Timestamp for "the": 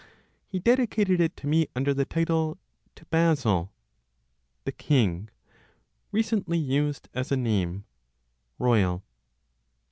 1.93-2.05, 4.63-4.71